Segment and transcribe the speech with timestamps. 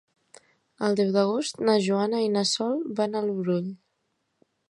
[0.87, 3.71] El deu d'agost na Joana i na Sol van al Brull.